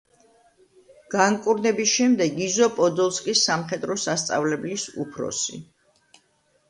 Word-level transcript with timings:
განკურნების 1.15 1.91
შემდეგ 1.99 2.41
იზო 2.45 2.71
პოდოლსკის 2.79 3.45
სამხედრო 3.51 3.99
სასწავლებლის 4.07 4.87
უფროსი. 5.05 5.61